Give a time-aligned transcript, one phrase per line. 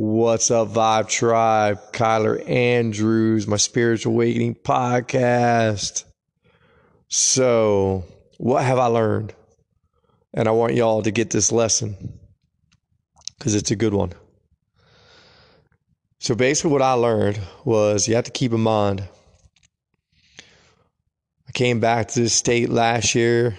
[0.00, 1.92] What's up, Vibe Tribe?
[1.92, 6.04] Kyler Andrews, my Spiritual Awakening podcast.
[7.08, 8.04] So,
[8.36, 9.34] what have I learned?
[10.32, 12.20] And I want y'all to get this lesson
[13.36, 14.12] because it's a good one.
[16.20, 19.02] So, basically, what I learned was you have to keep in mind.
[21.48, 23.56] I came back to this state last year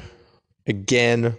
[0.65, 1.37] again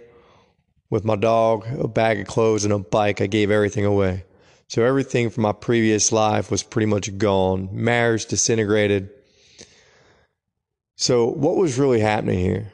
[0.91, 3.19] with my dog, a bag of clothes, and a bike.
[3.19, 4.25] I gave everything away.
[4.71, 7.67] So everything from my previous life was pretty much gone.
[7.73, 9.09] Marriage disintegrated.
[10.95, 12.71] So what was really happening here?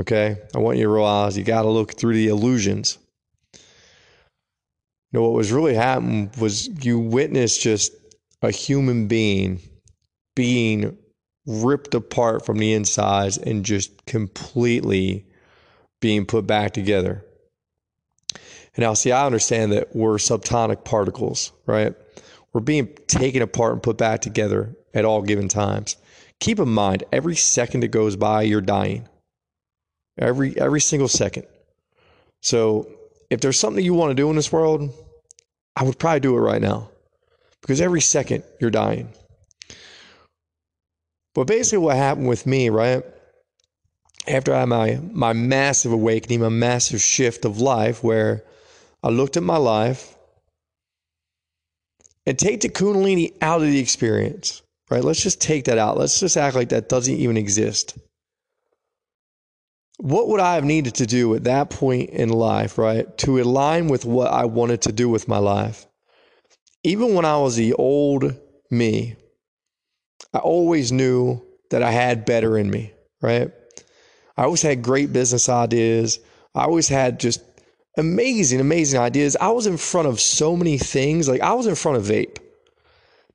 [0.00, 2.98] Okay, I want you to realize you got to look through the illusions.
[3.54, 3.60] You
[5.12, 7.92] know what was really happening was you witnessed just
[8.42, 9.60] a human being
[10.34, 10.98] being
[11.46, 15.24] ripped apart from the insides and just completely
[16.00, 17.24] being put back together.
[18.80, 21.94] Now, see, I understand that we're subatomic particles, right?
[22.54, 25.98] We're being taken apart and put back together at all given times.
[26.40, 29.06] Keep in mind, every second that goes by, you're dying.
[30.16, 31.46] Every every single second.
[32.40, 32.90] So,
[33.28, 34.90] if there's something you want to do in this world,
[35.76, 36.88] I would probably do it right now,
[37.60, 39.12] because every second you're dying.
[41.34, 43.04] But basically, what happened with me, right?
[44.26, 48.42] After I had my my massive awakening, my massive shift of life, where
[49.02, 50.14] I looked at my life
[52.26, 55.02] and take the Kundalini out of the experience, right?
[55.02, 55.96] Let's just take that out.
[55.96, 57.98] Let's just act like that doesn't even exist.
[59.98, 63.16] What would I have needed to do at that point in life, right?
[63.18, 65.86] To align with what I wanted to do with my life.
[66.84, 68.34] Even when I was the old
[68.70, 69.16] me,
[70.32, 73.50] I always knew that I had better in me, right?
[74.36, 76.18] I always had great business ideas.
[76.54, 77.49] I always had just
[78.00, 79.36] amazing, amazing ideas.
[79.40, 81.28] I was in front of so many things.
[81.28, 82.38] Like I was in front of vape.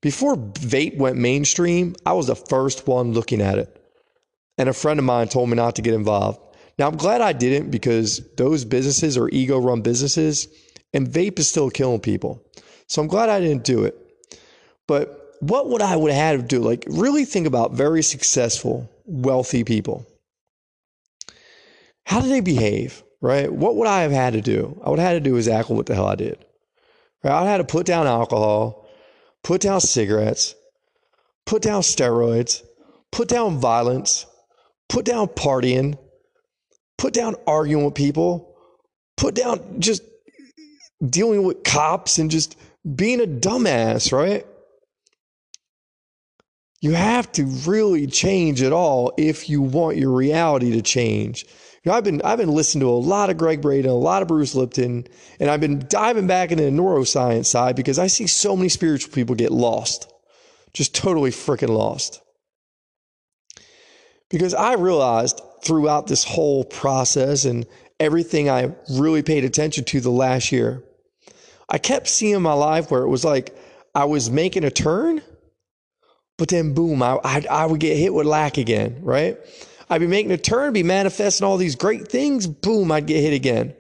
[0.02, 3.82] Before vape went mainstream, I was the first one looking at it.
[4.58, 6.40] And a friend of mine told me not to get involved.
[6.78, 10.48] Now I'm glad I didn't because those businesses are ego run businesses
[10.94, 12.44] and vape is still killing people.
[12.88, 13.96] So I'm glad I didn't do it.
[14.88, 16.62] But what would I would have had to do?
[16.62, 20.06] Like really think about very successful, wealthy people.
[22.06, 23.04] How do they behave?
[23.26, 23.52] Right?
[23.52, 24.80] What would I have had to do?
[24.84, 26.38] I would have had to do exactly what the hell I did.
[27.24, 27.34] Right?
[27.34, 28.88] I had to put down alcohol,
[29.44, 30.54] put down cigarettes,
[31.46, 32.62] put down steroids,
[33.12, 34.28] put down violence,
[34.90, 35.98] put down partying,
[36.98, 38.56] put down arguing with people,
[39.18, 40.04] put down just
[41.10, 42.56] dealing with cops and just
[42.96, 44.46] being a dumbass, right?
[46.80, 51.48] You have to really change it all if you want your reality to change.
[51.86, 54.24] You know, I've been I've been listening to a lot of Gregg Braden, a lot
[54.24, 55.06] of Bruce Lipton,
[55.40, 59.14] and I've been diving back into the neuroscience side because I see so many spiritual
[59.14, 60.12] people get lost,
[60.74, 62.24] just totally freaking lost.
[64.32, 67.68] Because I realized throughout this whole process and
[68.00, 70.84] everything I really paid attention to the last year,
[71.70, 73.56] I kept seeing my life where it was like
[73.94, 75.22] I was making a turn,
[76.40, 79.38] but then boom, I, I, I would get hit with lack again, right?
[79.90, 83.34] I'd be making a turn, be manifesting all these great things, boom, I'd get hit
[83.34, 83.76] again.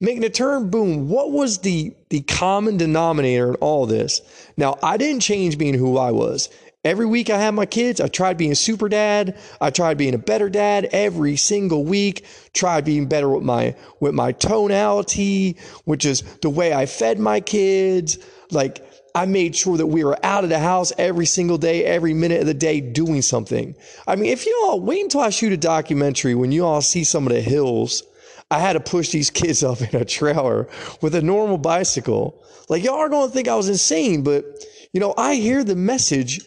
[0.00, 1.08] Making a turn, boom.
[1.08, 4.20] What was the the common denominator in all this?
[4.56, 6.48] Now, I didn't change being who I was.
[6.84, 9.38] Every week I had my kids, I tried being a super dad.
[9.60, 12.26] I tried being a better dad every single week.
[12.52, 17.38] Tried being better with my with my tonality, which is the way I fed my
[17.38, 18.18] kids.
[18.50, 18.84] Like
[19.14, 22.40] I made sure that we were out of the house every single day, every minute
[22.40, 23.74] of the day doing something.
[24.06, 27.04] I mean, if you all wait until I shoot a documentary when you all see
[27.04, 28.02] some of the hills,
[28.50, 30.68] I had to push these kids up in a trailer
[31.00, 32.42] with a normal bicycle.
[32.68, 34.44] Like y'all are going to think I was insane, but
[34.92, 36.40] you know, I hear the message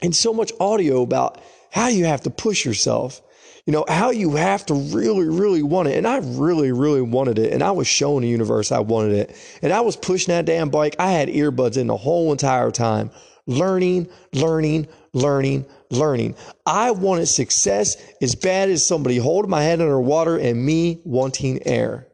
[0.00, 1.40] in so much audio about
[1.70, 3.20] how you have to push yourself
[3.66, 5.96] you know, how you have to really, really want it.
[5.96, 7.52] And I really, really wanted it.
[7.52, 9.58] And I was showing the universe I wanted it.
[9.62, 10.96] And I was pushing that damn bike.
[10.98, 13.10] I had earbuds in the whole entire time,
[13.46, 16.34] learning, learning, learning, learning.
[16.66, 22.06] I wanted success as bad as somebody holding my head underwater and me wanting air.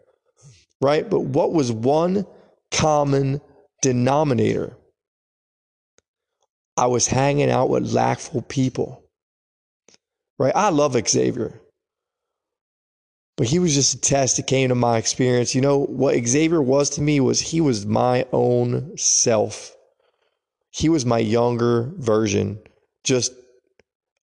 [0.80, 1.08] Right?
[1.08, 2.26] But what was one
[2.70, 3.40] common
[3.82, 4.76] denominator?
[6.76, 9.00] I was hanging out with lackful people
[10.40, 10.56] right?
[10.56, 11.60] I love Xavier.
[13.36, 15.54] But he was just a test that came to my experience.
[15.54, 19.76] You know, what Xavier was to me was he was my own self.
[20.70, 22.58] He was my younger version,
[23.04, 23.32] just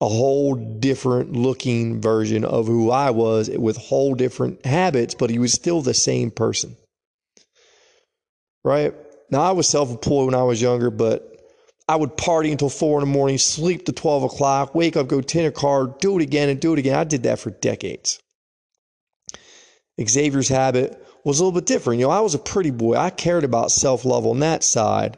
[0.01, 5.39] a whole different looking version of who I was with whole different habits, but he
[5.39, 6.77] was still the same person.
[8.63, 8.93] Right?
[9.29, 11.34] Now, I was self employed when I was younger, but
[11.87, 15.21] I would party until four in the morning, sleep to 12 o'clock, wake up, go
[15.21, 16.97] tin a car, do it again and do it again.
[16.97, 18.19] I did that for decades.
[20.01, 21.99] Xavier's habit was a little bit different.
[21.99, 22.95] You know, I was a pretty boy.
[22.95, 25.17] I cared about self love on that side,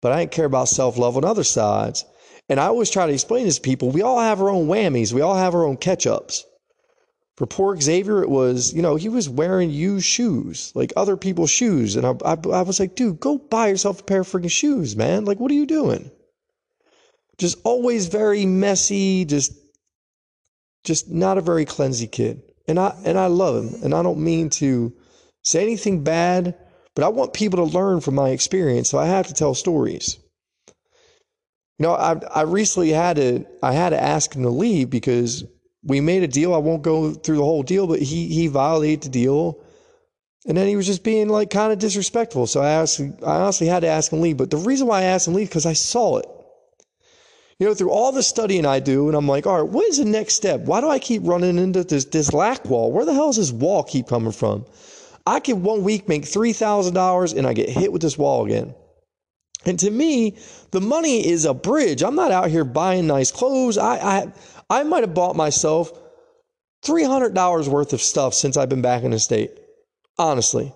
[0.00, 2.04] but I didn't care about self love on other sides.
[2.48, 5.12] And I always try to explain this to people we all have our own whammies,
[5.12, 6.44] we all have our own catch ups.
[7.40, 11.50] For poor Xavier, it was, you know, he was wearing used shoes, like other people's
[11.50, 11.96] shoes.
[11.96, 14.94] And I, I, I was like, dude, go buy yourself a pair of freaking shoes,
[14.94, 15.24] man.
[15.24, 16.10] Like, what are you doing?
[17.38, 19.54] Just always very messy, just,
[20.84, 22.42] just not a very cleansy kid.
[22.68, 23.84] And I, and I love him.
[23.84, 24.92] And I don't mean to
[25.42, 26.54] say anything bad,
[26.94, 28.90] but I want people to learn from my experience.
[28.90, 30.18] So I have to tell stories.
[31.78, 35.46] You know, I, I recently had to, I had to ask him to leave because
[35.82, 36.54] we made a deal.
[36.54, 39.58] I won't go through the whole deal, but he he violated the deal.
[40.46, 42.46] And then he was just being like kind of disrespectful.
[42.46, 44.38] So I asked, I honestly had to ask him leave.
[44.38, 46.26] But the reason why I asked him leave because I saw it.
[47.58, 49.98] You know, through all the studying I do, and I'm like, all right, what is
[49.98, 50.60] the next step?
[50.62, 52.90] Why do I keep running into this this lack wall?
[52.90, 54.64] Where the hell this wall keep coming from?
[55.26, 58.46] I can one week make three thousand dollars, and I get hit with this wall
[58.46, 58.74] again.
[59.66, 60.38] And to me,
[60.70, 62.02] the money is a bridge.
[62.02, 63.76] I'm not out here buying nice clothes.
[63.76, 64.32] I, I
[64.70, 65.92] I might have bought myself
[66.84, 69.50] $300 worth of stuff since I've been back in the state.
[70.18, 70.72] Honestly.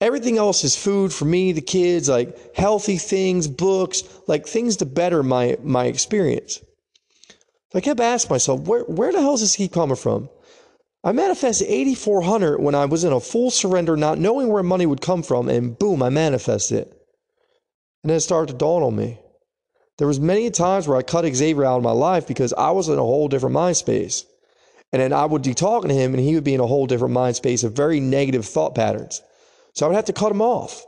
[0.00, 4.86] Everything else is food for me, the kids, like healthy things, books, like things to
[4.86, 6.58] better my my experience.
[7.70, 10.30] So I kept asking myself, where where the hell is this keep coming from?
[11.04, 15.02] I manifested 8400 when I was in a full surrender, not knowing where money would
[15.02, 16.88] come from, and boom, I manifested it.
[18.02, 19.18] And then it started to dawn on me.
[20.00, 22.88] There was many times where I cut Xavier out of my life because I was
[22.88, 24.24] in a whole different mind space.
[24.94, 26.86] And then I would be talking to him and he would be in a whole
[26.86, 29.20] different mind space of very negative thought patterns.
[29.74, 30.86] So I would have to cut him off.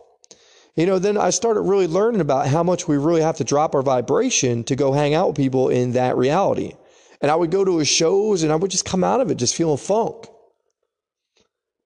[0.76, 3.74] You know, then I started really learning about how much we really have to drop
[3.74, 6.72] our vibration to go hang out with people in that reality.
[7.20, 9.34] And I would go to his shows and I would just come out of it
[9.34, 10.26] just feeling funk.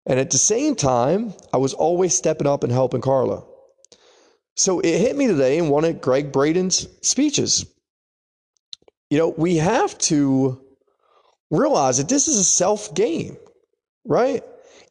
[0.07, 3.43] And at the same time, I was always stepping up and helping Carla.
[4.57, 7.67] So it hit me today in one of Gregg Braden's speeches.
[9.11, 10.61] You know, we have to
[11.51, 13.37] realize that this is a self game,
[14.05, 14.43] right?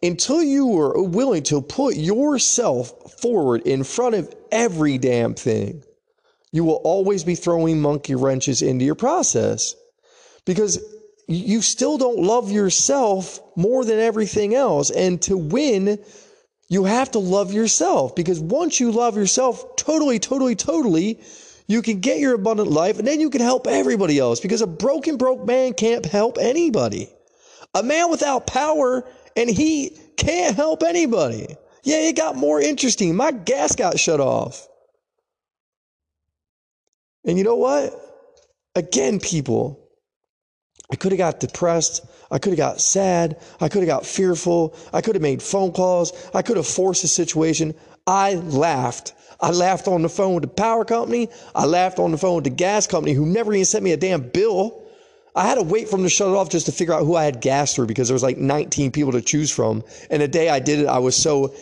[0.04, 5.84] Until you are willing to put yourself forward in front of every damn thing,
[6.52, 9.76] you will always be throwing monkey wrenches into your process
[10.46, 10.80] because
[11.28, 14.92] you still don't love yourself more than everything else.
[14.92, 16.00] And to win,
[16.68, 21.20] you have to love yourself because once you love yourself totally, totally, totally,
[21.68, 24.68] you can get your abundant life and then you can help everybody else because a
[24.68, 27.10] broken, broke man can't help anybody.
[27.74, 31.56] A man without power and he can't help anybody.
[31.84, 33.16] Yeah, it got more interesting.
[33.16, 34.68] My gas got shut off.
[37.26, 37.94] And you know what?
[38.76, 39.80] Again, people,
[40.92, 42.02] I could have got depressed.
[42.31, 43.39] I could have got sad.
[43.62, 44.75] I could have got fearful.
[44.92, 46.12] I could have made phone calls.
[46.33, 47.75] I could have forced the situation.
[48.07, 49.13] I laughed.
[49.42, 51.30] I laughed on the phone with the power company.
[51.54, 53.98] I laughed on the phone with the gas company who never even sent me a
[53.98, 54.81] damn bill.
[55.36, 57.16] I had to wait for them to shut it off just to figure out who
[57.16, 59.83] I had gas through because there was like 19 people to choose from.
[60.10, 61.54] And the day I did it, I was so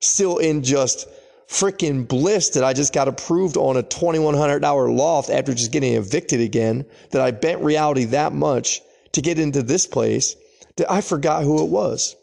[0.00, 1.06] still in just
[1.46, 6.40] freaking bliss that I just got approved on a $2,100 loft after just getting evicted
[6.40, 10.36] again, that I bent reality that much to get into this place
[10.76, 12.16] that I forgot who it was.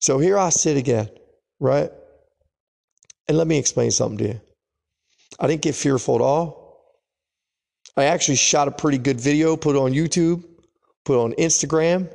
[0.00, 1.08] So here I sit again,
[1.58, 1.90] right?
[3.28, 4.40] And let me explain something to you.
[5.40, 6.66] I didn't get fearful at all.
[7.96, 10.44] I actually shot a pretty good video, put it on YouTube,
[11.04, 12.12] put it on Instagram,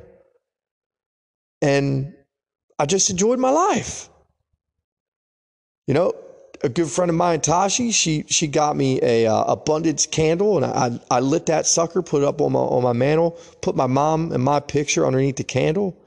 [1.61, 2.13] and
[2.77, 4.09] I just enjoyed my life.
[5.87, 6.13] You know,
[6.63, 10.65] a good friend of mine, Tashi, she she got me a uh, abundance candle, and
[10.65, 13.87] I I lit that sucker, put it up on my on my mantle, put my
[13.87, 15.97] mom and my picture underneath the candle.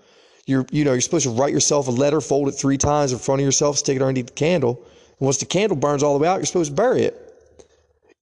[0.46, 3.18] You're you know you're supposed to write yourself a letter, fold it three times in
[3.18, 4.80] front of yourself, stick it underneath the candle,
[5.18, 7.20] and once the candle burns all the way out, you're supposed to bury it.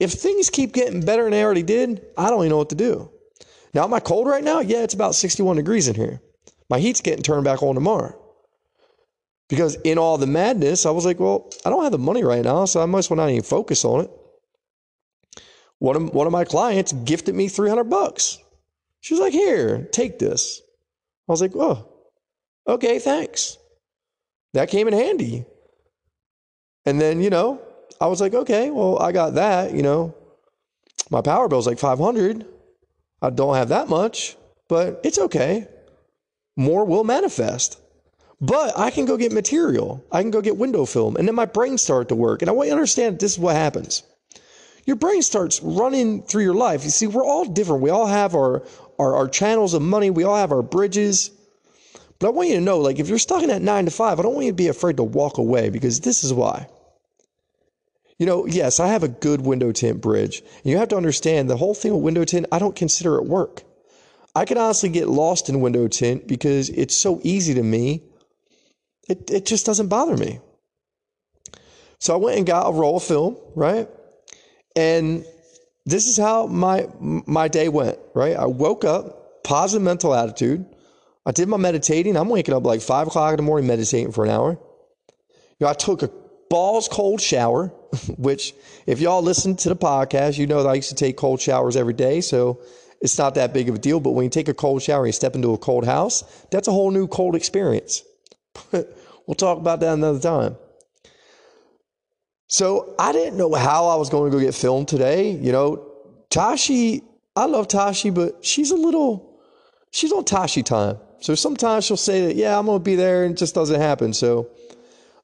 [0.00, 2.74] If things keep getting better than they already did, I don't even know what to
[2.74, 3.10] do.
[3.74, 4.60] Now, am I cold right now?
[4.60, 6.20] Yeah, it's about 61 degrees in here.
[6.68, 8.21] My heat's getting turned back on tomorrow.
[9.52, 12.42] Because in all the madness, I was like, well, I don't have the money right
[12.42, 14.10] now, so I might as well not even focus on it.
[15.78, 18.38] One of, one of my clients gifted me 300 bucks.
[19.02, 20.62] She was like, here, take this.
[21.28, 21.86] I was like, oh,
[22.66, 23.58] okay, thanks.
[24.54, 25.44] That came in handy.
[26.86, 27.60] And then, you know,
[28.00, 30.14] I was like, okay, well, I got that, you know.
[31.10, 32.46] My power bill's like 500.
[33.20, 34.34] I don't have that much,
[34.70, 35.68] but it's okay.
[36.56, 37.82] More will manifest.
[38.42, 40.04] But I can go get material.
[40.10, 41.14] I can go get window film.
[41.14, 42.42] And then my brain started to work.
[42.42, 44.02] And I want you to understand this is what happens.
[44.84, 46.82] Your brain starts running through your life.
[46.82, 47.82] You see, we're all different.
[47.82, 48.64] We all have our,
[48.98, 50.10] our, our channels of money.
[50.10, 51.30] We all have our bridges.
[52.18, 54.18] But I want you to know, like, if you're stuck in that nine to five,
[54.18, 56.66] I don't want you to be afraid to walk away because this is why.
[58.18, 60.40] You know, yes, I have a good window tint bridge.
[60.40, 63.24] And you have to understand the whole thing with window tint, I don't consider it
[63.24, 63.62] work.
[64.34, 68.02] I can honestly get lost in window tint because it's so easy to me.
[69.12, 70.40] It, it just doesn't bother me.
[72.00, 73.88] So I went and got a roll of film, right?
[74.74, 75.24] And
[75.84, 78.34] this is how my my day went, right?
[78.34, 80.64] I woke up, positive mental attitude.
[81.26, 82.16] I did my meditating.
[82.16, 84.52] I'm waking up like five o'clock in the morning meditating for an hour.
[85.58, 86.10] You know, I took a
[86.48, 87.66] balls cold shower,
[88.16, 88.54] which
[88.86, 91.76] if y'all listen to the podcast, you know that I used to take cold showers
[91.76, 92.22] every day.
[92.22, 92.60] So
[93.02, 94.00] it's not that big of a deal.
[94.00, 96.66] But when you take a cold shower and you step into a cold house, that's
[96.66, 98.02] a whole new cold experience.
[99.26, 100.56] we'll talk about that another time.
[102.48, 105.30] So I didn't know how I was going to go get filmed today.
[105.30, 105.90] You know,
[106.28, 107.02] Tashi,
[107.34, 109.40] I love Tashi, but she's a little,
[109.90, 110.98] she's on Tashi time.
[111.20, 113.80] So sometimes she'll say that, yeah, I'm going to be there and it just doesn't
[113.80, 114.12] happen.
[114.12, 114.50] So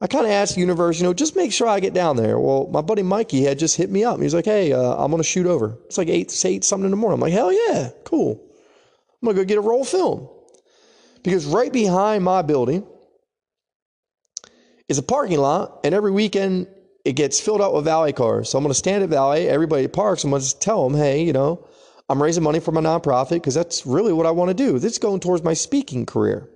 [0.01, 2.39] I kind of asked the universe, you know, just make sure I get down there.
[2.39, 4.21] Well, my buddy Mikey had just hit me up.
[4.21, 5.77] He's like, hey, uh, I'm going to shoot over.
[5.87, 7.17] It's like 8, 8 something in the morning.
[7.17, 8.41] I'm like, hell yeah, cool.
[9.21, 10.29] I'm going to go get a roll film.
[11.25, 12.87] Because right behind my building
[14.89, 16.67] is a parking lot, and every weekend
[17.05, 18.51] it gets filled out with valet cars.
[18.51, 19.49] So I'm going to stand at valet.
[19.49, 20.25] Everybody parks.
[20.25, 21.67] I'm going to tell them, hey, you know,
[22.09, 24.79] I'm raising money for my nonprofit because that's really what I want to do.
[24.79, 26.49] This is going towards my speaking career.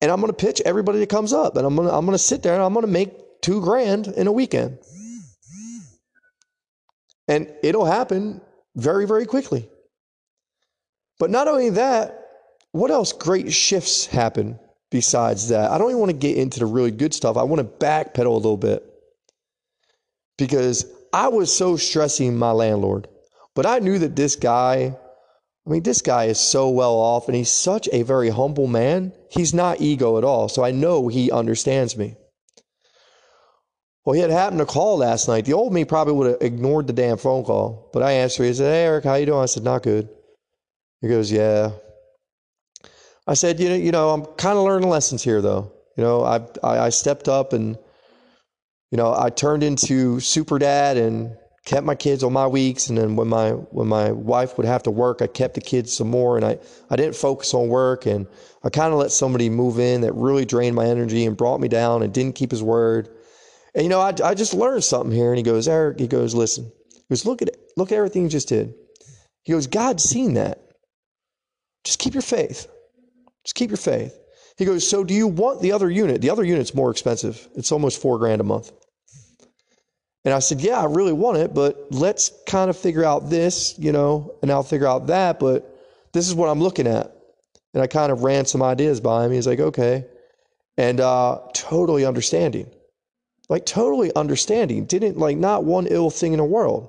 [0.00, 2.16] And I'm going to pitch everybody that comes up, and I'm going to I'm going
[2.16, 4.78] to sit there and I'm going to make two grand in a weekend.
[7.28, 8.40] And it'll happen
[8.74, 9.68] very, very quickly.
[11.18, 12.18] But not only that,
[12.72, 14.58] what else great shifts happen
[14.92, 15.72] besides that?
[15.72, 17.36] I don't even want to get into the really good stuff.
[17.36, 18.84] I want to backpedal a little bit
[20.38, 23.08] because I was so stressing my landlord.
[23.54, 24.96] But I knew that this guy,
[25.66, 29.12] I mean, this guy is so well off and he's such a very humble man.
[29.30, 30.48] He's not ego at all.
[30.48, 32.14] So I know he understands me.
[34.04, 35.44] Well, he had happened to call last night.
[35.44, 37.88] The old me probably would have ignored the damn phone call.
[37.92, 38.44] But I answered.
[38.44, 39.42] He said, Hey, Eric, how you doing?
[39.42, 40.08] I said, Not good.
[41.00, 41.70] He goes, Yeah.
[43.32, 45.72] I said, You know, you know I'm kind of learning lessons here, though.
[45.96, 47.78] You know, I, I, I stepped up and,
[48.90, 51.34] you know, I turned into super dad and
[51.64, 52.90] kept my kids on my weeks.
[52.90, 55.96] And then when my when my wife would have to work i kept the kids
[55.96, 56.36] some more.
[56.36, 56.58] And i
[56.90, 58.04] i didn't focus on work.
[58.04, 58.26] And
[58.64, 61.68] i kind of let somebody move in that really drained my energy and brought me
[61.68, 63.08] down and didn't keep his word.
[63.74, 65.30] And you know i, I just learned something here.
[65.30, 66.70] And he goes eric he goes listen.
[66.92, 68.74] He goes look at it look at everything you just did.
[69.42, 70.58] He goes god's seen that.
[71.82, 72.68] Just keep your faith
[73.44, 74.18] just keep your faith
[74.56, 77.72] he goes so do you want the other unit the other unit's more expensive it's
[77.72, 78.72] almost four grand a month
[80.24, 83.76] and I said, Yeah, I really want it, but let's kind of figure out this,
[83.78, 85.40] you know, and I'll figure out that.
[85.40, 85.68] But
[86.12, 87.14] this is what I'm looking at.
[87.74, 89.32] And I kind of ran some ideas by him.
[89.32, 90.06] He's like, Okay.
[90.78, 92.70] And uh, totally understanding.
[93.48, 94.86] Like, totally understanding.
[94.86, 96.88] Didn't like not one ill thing in the world.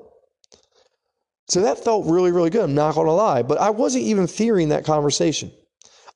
[1.50, 2.63] So that felt really, really good.
[2.63, 3.41] I'm not going to lie.
[3.41, 5.51] But I wasn't even fearing that conversation.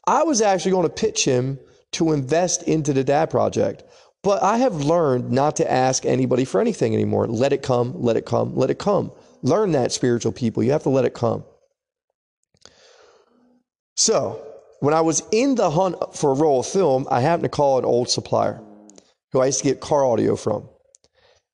[0.08, 1.60] I was actually going to pitch him
[1.92, 3.84] to invest into the Dad Project.
[4.24, 7.28] But I have learned not to ask anybody for anything anymore.
[7.28, 9.12] Let it come, let it come, let it come.
[9.42, 10.64] Learn that, spiritual people.
[10.64, 11.44] You have to let it come.
[13.96, 14.44] So,
[14.80, 17.80] when I was in the hunt for a roll of film, I happened to call
[17.80, 18.62] an old supplier
[19.32, 20.68] who I used to get car audio from.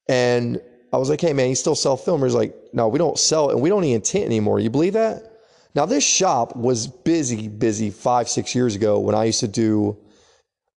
[0.07, 2.21] And I was like, hey, man, you still sell film?
[2.23, 4.59] He's like, no, we don't sell it and we don't even tint anymore.
[4.59, 5.32] You believe that?
[5.75, 9.97] Now, this shop was busy, busy five, six years ago when I used to do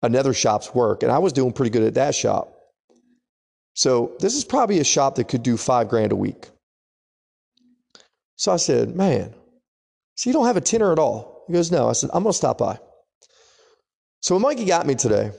[0.02, 1.04] another shop's work.
[1.04, 2.54] And I was doing pretty good at that shop.
[3.74, 6.48] So this is probably a shop that could do five grand a week.
[8.38, 9.34] So I said, man,
[10.16, 11.44] so you don't have a tinner at all?
[11.48, 11.90] He goes, no.
[11.90, 12.80] I said, I'm going to stop by.
[14.22, 15.32] So when Mikey got me today,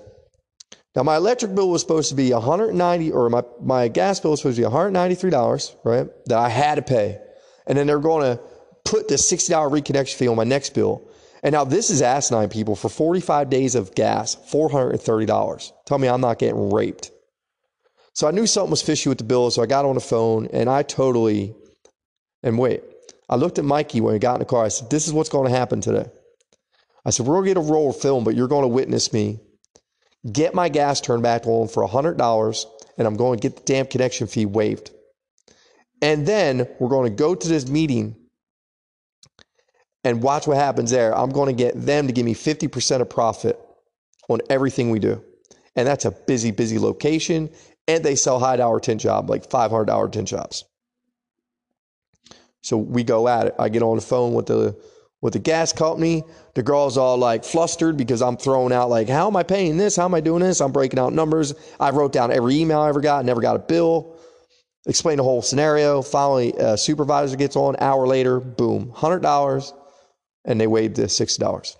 [0.95, 4.41] now my electric bill was supposed to be 190, or my, my gas bill was
[4.41, 6.09] supposed to be $193, right?
[6.27, 7.19] That I had to pay.
[7.67, 8.43] And then they're going to
[8.87, 11.03] put the $60 reconnection fee on my next bill.
[11.43, 12.75] And now this is asinine, people.
[12.75, 15.73] For 45 days of gas, $430.
[15.85, 17.11] Tell me I'm not getting raped.
[18.15, 20.49] So I knew something was fishy with the bill, so I got on the phone
[20.53, 21.55] and I totally,
[22.43, 22.83] and wait,
[23.29, 24.65] I looked at Mikey when we got in the car.
[24.65, 26.09] I said, This is what's going to happen today.
[27.05, 29.13] I said, We're going to get a roll of film, but you're going to witness
[29.13, 29.41] me
[30.33, 32.67] get my gas turned back on for $100
[32.99, 34.91] and I'm going to get the damn connection fee waived.
[36.03, 38.17] And then we're going to go to this meeting
[40.07, 41.17] and watch what happens there.
[41.17, 43.59] I'm going to get them to give me 50% of profit
[44.29, 45.23] on everything we do.
[45.75, 47.51] And that's a busy, busy location.
[47.89, 50.65] And they sell high dollar tent job, like $500 tent jobs.
[52.63, 53.55] So we go at it.
[53.59, 54.77] I get on the phone with the
[55.23, 56.23] with the gas company.
[56.55, 59.97] The girl's all like flustered because I'm throwing out like, how am I paying this?
[59.97, 60.61] How am I doing this?
[60.61, 61.53] I'm breaking out numbers.
[61.81, 64.17] I wrote down every email I ever got, never got a bill.
[64.87, 66.01] Explain the whole scenario.
[66.01, 67.75] Finally, a supervisor gets on.
[67.81, 69.73] Hour later, boom, hundred dollars,
[70.47, 71.77] and they waived the sixty dollars.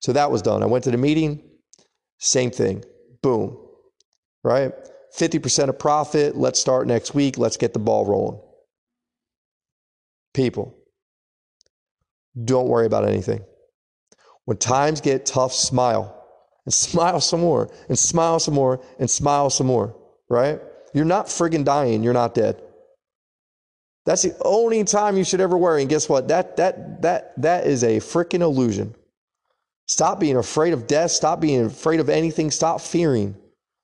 [0.00, 0.62] So that was done.
[0.62, 1.42] I went to the meeting.
[2.18, 2.84] Same thing.
[3.22, 3.56] Boom.
[4.42, 4.72] Right.
[5.12, 6.36] Fifty percent of profit.
[6.36, 7.38] Let's start next week.
[7.38, 8.40] Let's get the ball rolling.
[10.32, 10.76] People,
[12.42, 13.44] don't worry about anything.
[14.46, 16.20] When times get tough, smile
[16.66, 19.96] and smile some more and smile some more and smile some more,
[20.28, 20.60] right?
[20.92, 22.02] You're not friggin' dying.
[22.02, 22.60] You're not dead.
[24.04, 25.80] That's the only time you should ever worry.
[25.80, 26.28] And guess what?
[26.28, 28.94] That that that that is a freaking illusion.
[29.86, 31.10] Stop being afraid of death.
[31.10, 32.50] Stop being afraid of anything.
[32.50, 33.36] Stop fearing.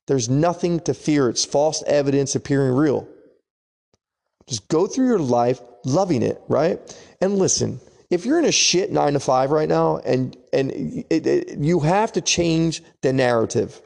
[0.07, 1.29] There's nothing to fear.
[1.29, 3.09] It's false evidence appearing real.
[4.47, 6.81] Just go through your life loving it, right?
[7.21, 11.27] And listen, if you're in a shit nine to five right now and and it,
[11.27, 13.81] it, you have to change the narrative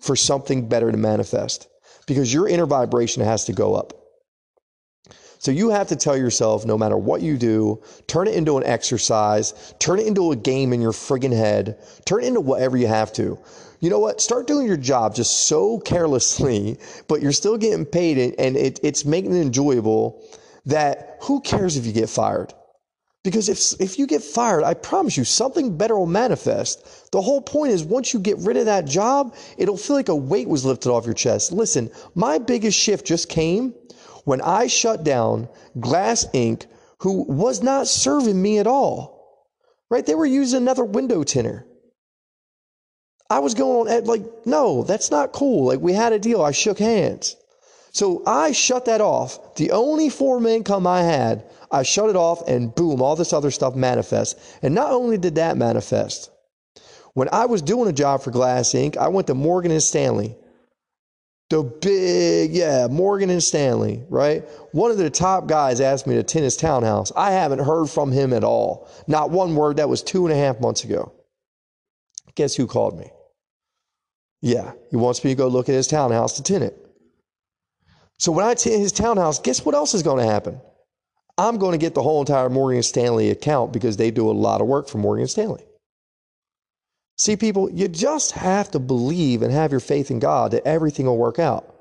[0.00, 1.68] for something better to manifest
[2.06, 4.01] because your inner vibration has to go up
[5.42, 8.64] so you have to tell yourself no matter what you do turn it into an
[8.64, 12.86] exercise turn it into a game in your friggin head turn it into whatever you
[12.86, 13.36] have to
[13.80, 18.34] you know what start doing your job just so carelessly but you're still getting paid
[18.38, 20.24] and it, it's making it enjoyable
[20.64, 22.54] that who cares if you get fired
[23.24, 27.12] because if, if you get fired, I promise you, something better will manifest.
[27.12, 30.16] The whole point is once you get rid of that job, it'll feel like a
[30.16, 31.52] weight was lifted off your chest.
[31.52, 33.74] Listen, my biggest shift just came
[34.24, 35.48] when I shut down
[35.78, 36.66] Glass Inc.,
[37.00, 39.48] who was not serving me at all.
[39.90, 40.06] Right?
[40.06, 41.66] They were using another window tinner.
[43.28, 45.66] I was going on, like, no, that's not cool.
[45.66, 46.42] Like, we had a deal.
[46.42, 47.36] I shook hands.
[47.92, 49.56] So I shut that off.
[49.56, 53.32] The only form of income I had, I shut it off and boom, all this
[53.32, 54.56] other stuff manifests.
[54.62, 56.30] And not only did that manifest,
[57.14, 60.36] when I was doing a job for Glass Inc., I went to Morgan and Stanley.
[61.52, 64.42] The big, yeah, Morgan and Stanley, right?
[64.70, 67.12] One of the top guys asked me to attend his townhouse.
[67.14, 68.88] I haven't heard from him at all.
[69.06, 69.76] Not one word.
[69.76, 71.12] That was two and a half months ago.
[72.36, 73.10] Guess who called me?
[74.40, 76.72] Yeah, he wants me to go look at his townhouse to tenant.
[78.18, 80.58] So when I attend his townhouse, guess what else is going to happen?
[81.36, 84.62] I'm going to get the whole entire Morgan Stanley account because they do a lot
[84.62, 85.66] of work for Morgan Stanley.
[87.16, 91.06] See, people, you just have to believe and have your faith in God that everything
[91.06, 91.74] will work out.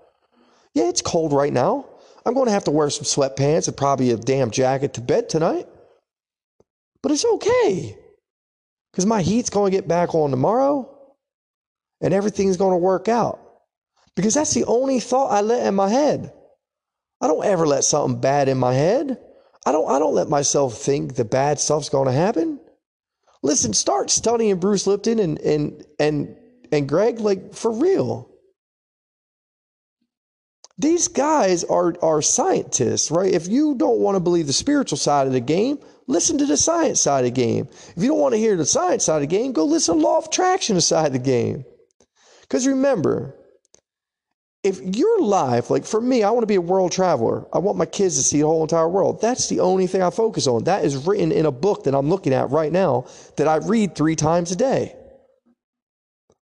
[0.73, 1.87] Yeah, it's cold right now.
[2.25, 5.29] I'm going to have to wear some sweatpants and probably a damn jacket to bed
[5.29, 5.67] tonight.
[7.01, 7.97] But it's okay
[8.91, 10.87] because my heat's going to get back on tomorrow
[11.99, 13.39] and everything's going to work out
[14.15, 16.31] because that's the only thought I let in my head.
[17.21, 19.17] I don't ever let something bad in my head.
[19.65, 22.59] I don't I don't let myself think the bad stuff's going to happen.
[23.43, 26.35] Listen, start studying Bruce Lipton and and and
[26.71, 28.29] and Gregg like for real.
[30.77, 33.33] These guys are are scientists, right?
[33.33, 36.57] If you don't want to believe the spiritual side of the game, listen to the
[36.57, 37.67] science side of the game.
[37.95, 40.01] If you don't want to hear the science side of the game, go listen to
[40.01, 41.65] law of attraction side of the game.
[42.41, 43.35] Because remember,
[44.63, 47.45] if your life, like for me, I want to be a world traveler.
[47.51, 49.19] I want my kids to see the whole entire world.
[49.19, 50.65] That's the only thing I focus on.
[50.65, 53.05] That is written in a book that I'm looking at right now
[53.37, 54.95] that I read three times a day.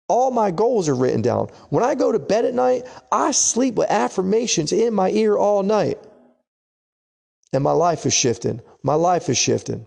[0.09, 1.49] All my goals are written down.
[1.69, 5.63] When I go to bed at night, I sleep with affirmations in my ear all
[5.63, 5.99] night.
[7.53, 8.63] And my life is shifting.
[8.83, 9.87] My life is shifting.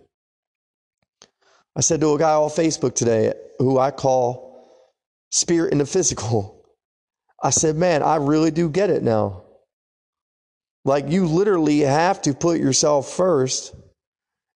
[1.76, 4.88] I said to a guy on Facebook today who I call
[5.32, 6.61] spirit in the physical.
[7.42, 9.44] I said, man, I really do get it now.
[10.86, 13.74] Like, you literally have to put yourself first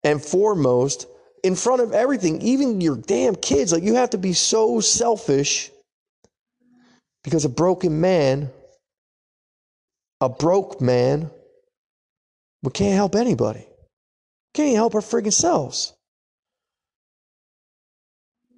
[0.04, 1.08] and foremost
[1.44, 3.72] in front of everything, even your damn kids.
[3.72, 5.70] Like, you have to be so selfish
[7.24, 8.50] because a broken man,
[10.22, 11.30] a broke man,
[12.62, 13.68] we can't help anybody.
[14.54, 15.94] Can't help our friggin' selves.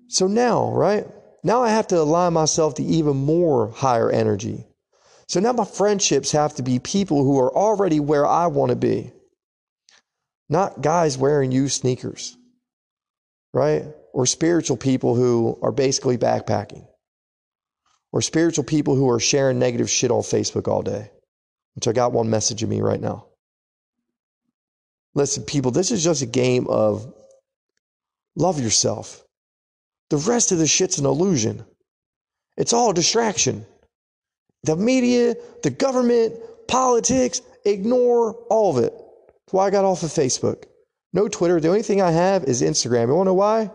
[0.08, 1.08] So now, right?
[1.46, 4.66] Now I have to align myself to even more higher energy.
[5.28, 8.76] So now my friendships have to be people who are already where I want to
[8.76, 9.12] be,
[10.50, 12.36] not guys wearing used sneakers,
[13.54, 13.86] right?
[14.12, 16.88] Or spiritual people who are basically backpacking,
[18.12, 21.12] or spiritual people who are sharing negative shit on Facebook all day,
[21.76, 23.28] which I got one message of me right now.
[25.14, 27.14] Listen, people, this is just a game of
[28.36, 29.25] Love yourself.
[30.10, 31.66] The rest of the shit's an illusion.
[32.58, 33.66] It's all a distraction.
[34.64, 36.36] The media, the government,
[36.68, 38.94] politics, ignore all of it.
[38.94, 40.66] That's why I got off of Facebook.
[41.14, 41.60] No Twitter.
[41.60, 43.08] The only thing I have is Instagram.
[43.08, 43.72] You want to know why?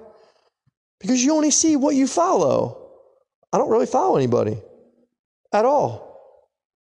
[1.01, 2.90] Because you only see what you follow.
[3.53, 4.59] I don't really follow anybody
[5.53, 6.11] at all.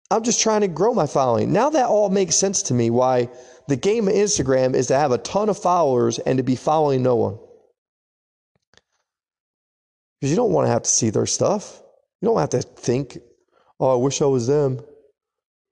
[0.10, 1.52] I'm just trying to grow my following.
[1.52, 3.30] Now that all makes sense to me why
[3.68, 7.04] the game of Instagram is to have a ton of followers and to be following
[7.04, 7.40] no one.
[10.20, 11.82] Because you don't want to have to see their stuff.
[12.22, 13.18] You don't have to think,
[13.80, 14.80] oh, I wish I was them.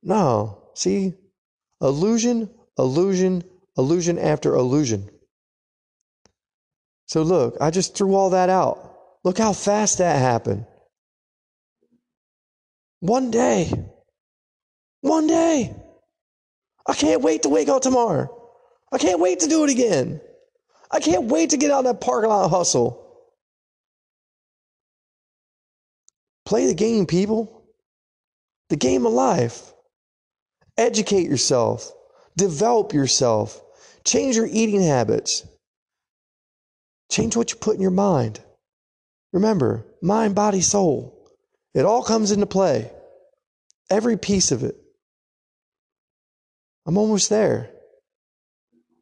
[0.04, 0.70] No.
[0.76, 1.14] See,
[1.82, 3.44] illusion, illusion,
[3.78, 5.10] illusion after illusion.
[7.08, 8.98] So look, I just threw all that out.
[9.24, 10.66] Look how fast that happened.
[13.00, 13.72] One day.
[15.02, 15.76] One day.
[16.88, 18.30] I can't wait to wake up tomorrow.
[18.92, 20.22] I can't wait to do it again.
[20.92, 23.05] I can't wait to get out of that parking lot hustle.
[26.46, 27.64] Play the game, people.
[28.70, 29.74] The game of life.
[30.78, 31.92] Educate yourself.
[32.38, 33.62] Develop yourself.
[34.04, 35.46] Change your eating habits.
[37.12, 38.40] Change what you put in your mind.
[39.34, 41.30] Remember, mind, body, soul.
[41.74, 42.92] It all comes into play.
[43.90, 44.76] Every piece of it.
[46.86, 47.72] I'm almost there.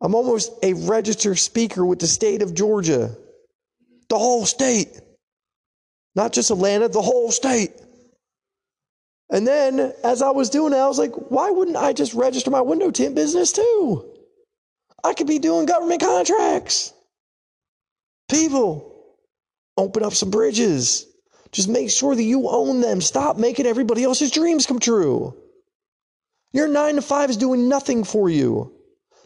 [0.02, 3.16] I'm almost a registered speaker with the state of Georgia.
[4.10, 5.00] The whole state.
[6.16, 7.72] Not just Atlanta, the whole state.
[9.30, 12.52] And then as I was doing it, I was like, why wouldn't I just register
[12.52, 14.06] my window tint business too?
[15.04, 16.94] I could be doing government contracts.
[18.30, 18.94] People,
[19.76, 21.08] open up some bridges.
[21.52, 23.02] Just make sure that you own them.
[23.02, 25.36] Stop making everybody else's dreams come true.
[26.52, 28.72] Your nine to five is doing nothing for you.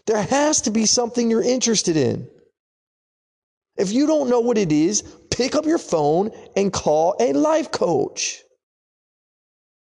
[0.05, 2.29] There has to be something you're interested in.
[3.77, 5.03] If you don't know what it is,
[5.37, 8.41] pick up your phone and call a life coach.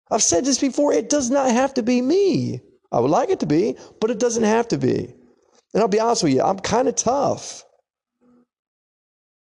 [0.10, 2.60] I've said this before, it does not have to be me.
[2.92, 5.14] I would like it to be, but it doesn't have to be.
[5.74, 7.64] And I'll be honest with you, I'm kind of tough.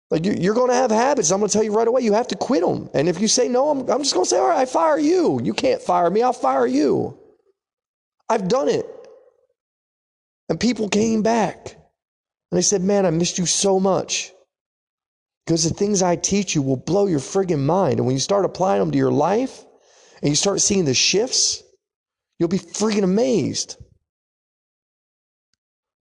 [0.10, 1.32] Like you're going to have habits.
[1.32, 2.90] I'm going to tell you right away, you have to quit them.
[2.94, 5.00] And if you say no, I'm, I'm just going to say, all right, I fire
[5.00, 5.40] you.
[5.44, 7.18] You can't fire me, I'll fire you.
[8.30, 8.86] I've done it.
[10.50, 11.74] And people came back.
[12.52, 14.32] And they said, man, I missed you so much.
[15.46, 18.00] Because the things I teach you will blow your friggin' mind.
[18.00, 19.64] And when you start applying them to your life
[20.22, 21.62] and you start seeing the shifts,
[22.40, 23.78] you'll be friggin' amazed.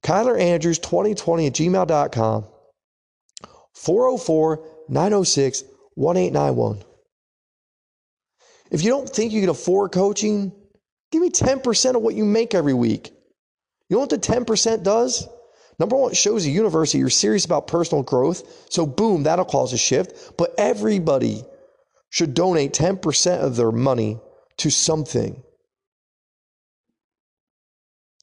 [0.05, 2.47] Kyler Andrews 2020 at gmail.com
[3.75, 6.83] 404 906 1891.
[8.71, 10.53] If you don't think you can afford coaching,
[11.11, 13.13] give me 10% of what you make every week.
[13.89, 15.29] You know what the 10% does?
[15.81, 18.67] Number one, it shows the universe that you're serious about personal growth.
[18.69, 20.37] So, boom, that'll cause a shift.
[20.37, 21.43] But everybody
[22.11, 24.21] should donate 10% of their money
[24.59, 25.43] to something.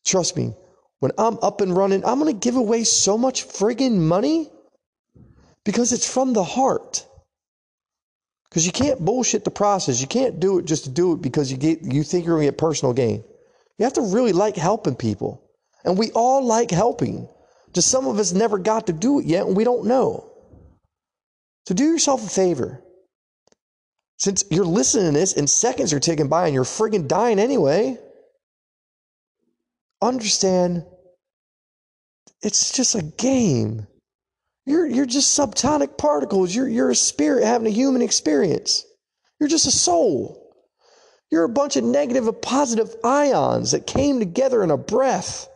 [0.05, 0.53] Trust me,
[0.99, 4.51] when I'm up and running, I'm going to give away so much friggin' money
[5.63, 7.07] because it's from the heart.
[8.49, 9.99] Because you can't bullshit the process.
[9.99, 12.45] You can't do it just to do it because you get you think you're going
[12.45, 13.23] to get personal gain.
[13.79, 15.43] You have to really like helping people.
[15.83, 17.27] And we all like helping.
[17.73, 20.31] Just some of us never got to do it yet and we don't know.
[21.67, 22.81] So do yourself a favor.
[24.19, 27.99] Since you're listening to this and seconds are ticking by and you're friggin' dying anyway,
[30.01, 30.85] understand
[32.41, 33.87] it's just a game.
[34.65, 36.53] You're, you're just subatomic particles.
[36.53, 38.85] You're, you're a spirit having a human experience.
[39.39, 40.43] You're just a soul.
[41.31, 45.47] You're a bunch of negative and positive ions that came together in a breath.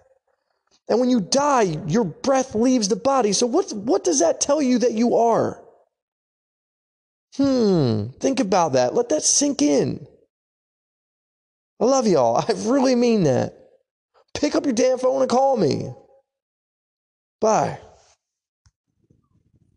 [0.89, 3.33] And when you die, your breath leaves the body.
[3.33, 5.63] So, what, what does that tell you that you are?
[7.37, 8.93] Hmm, think about that.
[8.93, 10.05] Let that sink in.
[11.79, 12.37] I love y'all.
[12.47, 13.57] I really mean that.
[14.33, 15.93] Pick up your damn phone and call me.
[17.39, 17.79] Bye.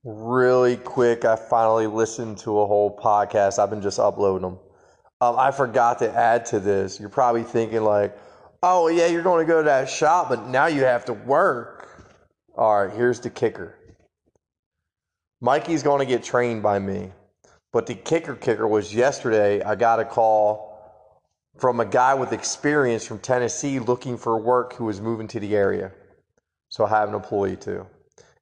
[0.05, 3.59] Really quick, I finally listened to a whole podcast.
[3.59, 4.59] I've been just uploading them.
[5.23, 7.01] Um, I forgot to add to this.
[7.01, 8.15] You're probably thinking, like,
[8.65, 11.89] oh, yeah, you're going to go to that shop, but now you have to work.
[12.57, 13.77] All right, here's the kicker
[15.41, 17.13] Mikey's going to get trained by me.
[17.73, 20.73] But the kicker kicker was yesterday, I got a call
[21.59, 25.55] from a guy with experience from Tennessee looking for work who was moving to the
[25.55, 25.93] area.
[26.71, 27.87] So I have an employee too.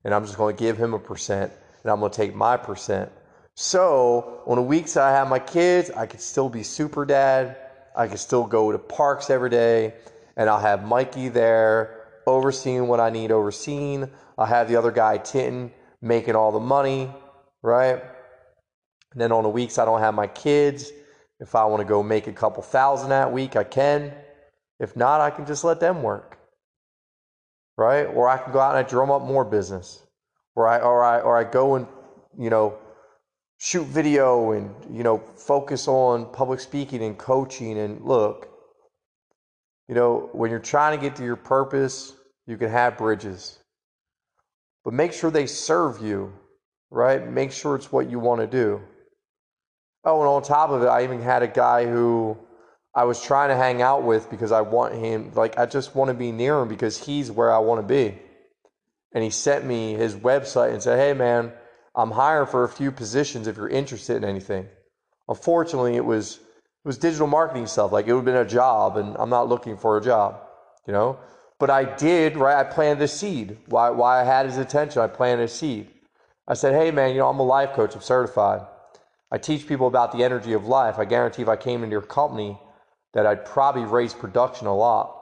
[0.04, 2.56] And I'm just going to give him a percent and I'm going to take my
[2.56, 3.10] percent.
[3.56, 7.56] So on the weeks that I have my kids, I could still be super dad.
[7.96, 9.94] I could still go to parks every day
[10.36, 14.08] and I'll have Mikey there overseeing what I need overseen.
[14.38, 17.10] I'll have the other guy, Tinton, making all the money,
[17.62, 18.02] right?
[19.12, 20.90] And then on the weeks I don't have my kids,
[21.40, 24.12] if I want to go make a couple thousand that week, I can.
[24.78, 26.38] If not, I can just let them work.
[27.76, 28.04] Right?
[28.04, 30.06] Or I can go out and I drum up more business.
[30.54, 31.86] Or I or I or I go and,
[32.38, 32.78] you know,
[33.58, 38.51] shoot video and, you know, focus on public speaking and coaching and look,
[39.88, 42.14] you know, when you're trying to get to your purpose,
[42.46, 43.58] you can have bridges.
[44.84, 46.32] But make sure they serve you,
[46.90, 47.26] right?
[47.26, 48.80] Make sure it's what you want to do.
[50.04, 52.36] Oh, and on top of it, I even had a guy who
[52.94, 56.08] I was trying to hang out with because I want him, like, I just want
[56.08, 58.18] to be near him because he's where I want to be.
[59.14, 61.52] And he sent me his website and said, Hey, man,
[61.94, 64.68] I'm hiring for a few positions if you're interested in anything.
[65.28, 66.40] Unfortunately, it was
[66.84, 67.92] was digital marketing stuff.
[67.92, 70.40] Like it would have been a job, and I'm not looking for a job,
[70.86, 71.18] you know.
[71.58, 72.56] But I did, right?
[72.56, 73.58] I planted a seed.
[73.66, 73.90] Why?
[73.90, 75.00] Why I had his attention?
[75.00, 75.88] I planted a seed.
[76.48, 77.94] I said, "Hey, man, you know, I'm a life coach.
[77.94, 78.62] I'm certified.
[79.30, 80.98] I teach people about the energy of life.
[80.98, 82.58] I guarantee if I came into your company,
[83.14, 85.18] that I'd probably raise production a lot.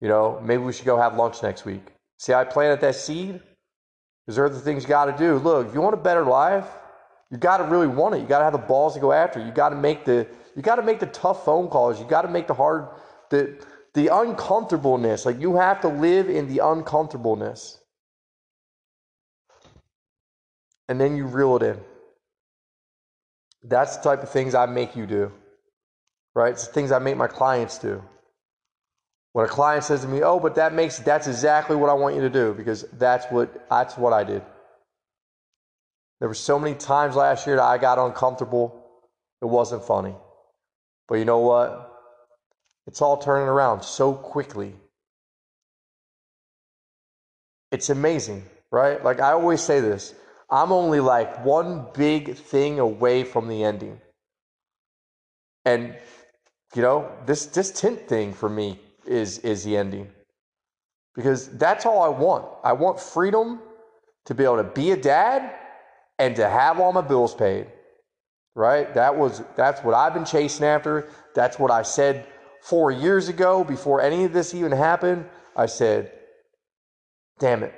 [0.00, 1.82] You know, maybe we should go have lunch next week.
[2.18, 3.40] See, I planted that seed.
[4.28, 5.38] Is there other things you got to do?
[5.38, 6.66] Look, if you want a better life,
[7.30, 8.20] you got to really want it.
[8.20, 9.40] You got to have the balls to go after.
[9.40, 9.46] it.
[9.46, 12.00] You got to make the you got to make the tough phone calls.
[12.00, 12.88] You got to make the hard
[13.28, 13.62] the
[13.94, 15.26] the uncomfortableness.
[15.26, 17.78] Like you have to live in the uncomfortableness.
[20.88, 21.80] And then you reel it in.
[23.64, 25.32] That's the type of things I make you do.
[26.34, 26.52] Right?
[26.52, 28.02] It's the things I make my clients do.
[29.32, 32.14] When a client says to me, "Oh, but that makes that's exactly what I want
[32.14, 34.42] you to do because that's what that's what I did."
[36.20, 38.82] There were so many times last year that I got uncomfortable.
[39.42, 40.16] It wasn't funny.
[41.08, 41.92] But you know what?
[42.86, 44.74] It's all turning around so quickly.
[47.72, 49.02] It's amazing, right?
[49.04, 50.14] Like I always say this
[50.50, 54.00] I'm only like one big thing away from the ending.
[55.64, 55.96] And
[56.74, 60.08] you know, this this tint thing for me is is the ending.
[61.14, 62.46] Because that's all I want.
[62.62, 63.60] I want freedom
[64.26, 65.54] to be able to be a dad
[66.18, 67.66] and to have all my bills paid.
[68.56, 68.92] Right?
[68.94, 71.08] That was that's what I've been chasing after.
[71.34, 72.26] That's what I said
[72.62, 75.28] 4 years ago before any of this even happened.
[75.54, 76.10] I said,
[77.38, 77.74] "Damn it.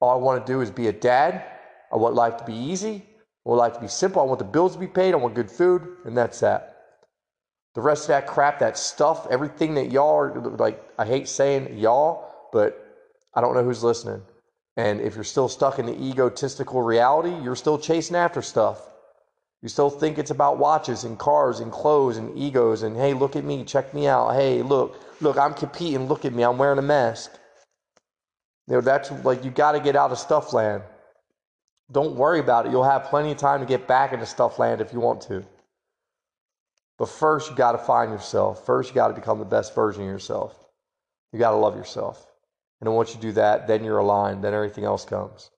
[0.00, 1.44] All I want to do is be a dad
[1.92, 3.04] I want life to be easy.
[3.44, 4.22] I want life to be simple.
[4.22, 5.12] I want the bills to be paid.
[5.12, 6.76] I want good food, and that's that.
[7.74, 11.78] The rest of that crap, that stuff, everything that y'all are like, I hate saying
[11.78, 12.78] y'all, but
[13.34, 14.22] I don't know who's listening.
[14.76, 18.91] And if you're still stuck in the egotistical reality, you're still chasing after stuff.
[19.62, 23.36] You still think it's about watches and cars and clothes and egos and hey, look
[23.36, 24.34] at me, check me out.
[24.34, 26.08] Hey, look, look, I'm competing.
[26.08, 27.32] Look at me, I'm wearing a mask.
[28.66, 30.82] You know, that's like you got to get out of stuff land.
[31.92, 32.72] Don't worry about it.
[32.72, 35.44] You'll have plenty of time to get back into stuff land if you want to.
[36.98, 38.64] But first, you got to find yourself.
[38.64, 40.56] First, you got to become the best version of yourself.
[41.32, 42.26] You got to love yourself.
[42.80, 44.42] And then once you do that, then you're aligned.
[44.42, 45.50] Then everything else comes.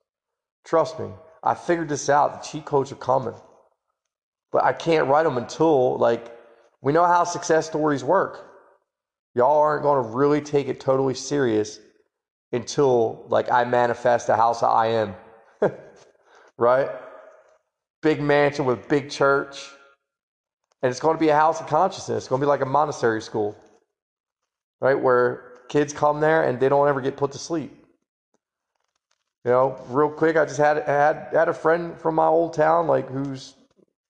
[0.64, 1.10] Trust me,
[1.42, 2.42] I figured this out.
[2.42, 3.34] The cheat codes are coming.
[4.54, 6.32] But I can't write them until, like,
[6.80, 8.52] we know how success stories work.
[9.34, 11.80] Y'all aren't going to really take it totally serious
[12.52, 15.14] until, like, I manifest a house I am.
[16.56, 16.88] right?
[18.00, 19.70] Big mansion with big church.
[20.82, 22.18] And it's going to be a house of consciousness.
[22.18, 23.56] It's going to be like a monastery school,
[24.80, 24.94] right?
[24.94, 27.72] Where kids come there and they don't ever get put to sleep.
[29.44, 32.86] You know, real quick, I just had had had a friend from my old town,
[32.86, 33.54] like who's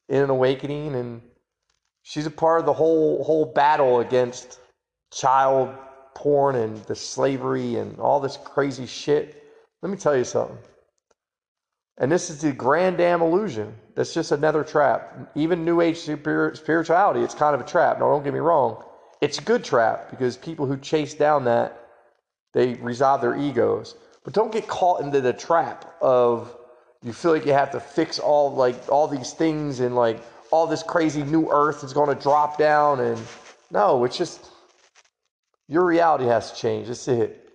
[0.08, 1.22] in an awakening, and
[2.02, 4.60] she's a part of the whole whole battle against
[5.12, 5.74] child
[6.14, 9.42] porn and the slavery and all this crazy shit.
[9.82, 10.58] Let me tell you something.
[11.98, 13.74] And this is the grand damn illusion.
[13.94, 15.30] That's just another trap.
[15.36, 18.00] Even New Age spirituality, it's kind of a trap.
[18.00, 18.82] No, don't get me wrong.
[19.20, 21.80] It's a good trap because people who chase down that,
[22.52, 23.94] they resolve their egos.
[24.24, 26.56] But don't get caught into the trap of
[27.04, 30.66] you feel like you have to fix all like all these things and like all
[30.66, 33.20] this crazy new earth is going to drop down and
[33.70, 34.50] no, it's just
[35.68, 36.88] your reality has to change.
[36.88, 37.48] That's it.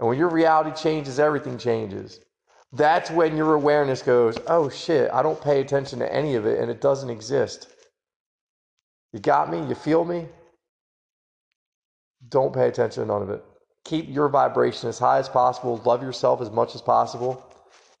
[0.00, 2.20] And when your reality changes, everything changes
[2.74, 6.58] that's when your awareness goes, oh shit, I don't pay attention to any of it
[6.58, 7.68] and it doesn't exist.
[9.12, 9.64] You got me?
[9.68, 10.26] You feel me?
[12.28, 13.44] Don't pay attention to none of it.
[13.84, 15.80] Keep your vibration as high as possible.
[15.84, 17.44] Love yourself as much as possible.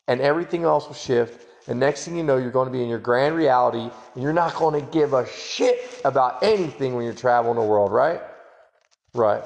[0.08, 1.46] And everything else will shift.
[1.68, 4.34] And next thing you know, you're going to be in your grand reality and you're
[4.34, 8.20] not going to give a shit about anything when you're traveling the world, right?
[9.14, 9.44] Right.